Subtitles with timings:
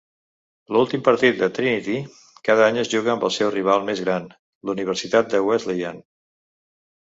[0.77, 1.99] L'últim partit de Trinity
[2.49, 4.27] cada any es juga amb el seu rival més gran,
[4.67, 6.05] la Universitat de Wesleyan.